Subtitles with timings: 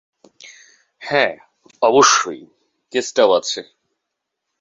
[1.01, 1.33] হ্যাঁ,
[1.81, 2.41] অবশ্যই,
[2.93, 3.61] কেসটাও আছে।